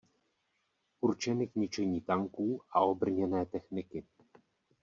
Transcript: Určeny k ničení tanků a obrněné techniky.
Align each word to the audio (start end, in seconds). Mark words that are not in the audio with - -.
Určeny 1.01 1.47
k 1.47 1.55
ničení 1.55 2.01
tanků 2.01 2.61
a 2.71 2.79
obrněné 2.79 3.45
techniky. 3.45 4.03